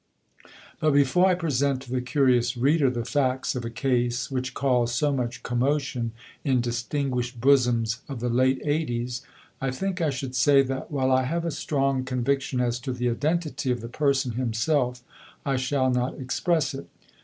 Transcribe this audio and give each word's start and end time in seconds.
But 0.79 0.93
before 0.93 1.27
I 1.27 1.35
present 1.35 1.83
to 1.83 1.91
the 1.91 2.01
curious 2.01 2.57
reader 2.57 2.89
the 2.89 3.05
facts 3.05 3.53
of 3.55 3.63
a 3.63 3.69
case 3.69 4.31
which 4.31 4.55
caused 4.55 4.95
so 4.95 5.13
much 5.13 5.43
commotion 5.43 6.13
in 6.43 6.59
distinguished 6.59 7.39
bosoms 7.39 7.99
of 8.09 8.19
the 8.19 8.27
late 8.29 8.59
"eighties," 8.65 9.21
I 9.61 9.69
think 9.69 10.01
I 10.01 10.09
should 10.09 10.33
say 10.35 10.63
that, 10.63 10.89
while 10.89 11.11
I 11.11 11.25
have 11.25 11.45
a 11.45 11.51
strong 11.51 12.03
conviction 12.03 12.59
as 12.59 12.79
to 12.79 12.93
the 12.93 13.11
identity 13.11 13.69
of 13.69 13.79
the 13.81 13.89
person 13.89 14.31
himself, 14.31 15.03
I 15.45 15.55
shall 15.55 15.91
not 15.91 16.15
express 16.19 16.73
it. 16.73 16.87